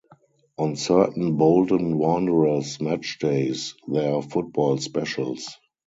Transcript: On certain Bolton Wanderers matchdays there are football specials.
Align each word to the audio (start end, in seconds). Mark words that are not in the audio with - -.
On 0.57 0.75
certain 0.77 1.37
Bolton 1.37 1.95
Wanderers 1.95 2.79
matchdays 2.79 3.75
there 3.87 4.15
are 4.15 4.23
football 4.23 4.79
specials. 4.79 5.59